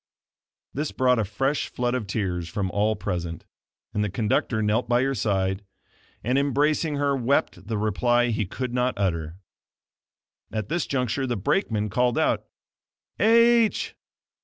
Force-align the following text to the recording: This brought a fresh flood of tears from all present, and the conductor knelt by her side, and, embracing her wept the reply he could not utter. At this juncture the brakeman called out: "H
This 0.73 0.91
brought 0.91 1.19
a 1.19 1.23
fresh 1.23 1.67
flood 1.67 1.93
of 1.93 2.07
tears 2.07 2.49
from 2.49 2.71
all 2.71 2.95
present, 2.95 3.45
and 3.93 4.03
the 4.03 4.09
conductor 4.09 4.63
knelt 4.63 4.89
by 4.89 5.03
her 5.03 5.13
side, 5.13 5.63
and, 6.23 6.39
embracing 6.39 6.95
her 6.95 7.15
wept 7.15 7.67
the 7.67 7.77
reply 7.77 8.29
he 8.29 8.47
could 8.47 8.73
not 8.73 8.95
utter. 8.97 9.35
At 10.51 10.69
this 10.69 10.87
juncture 10.87 11.27
the 11.27 11.37
brakeman 11.37 11.89
called 11.91 12.17
out: 12.17 12.47
"H 13.19 13.93